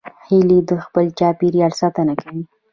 هیلۍ 0.27 0.59
د 0.69 0.71
خپل 0.85 1.05
چاپېریال 1.19 1.71
ساتنه 1.81 2.13
کوي 2.21 2.43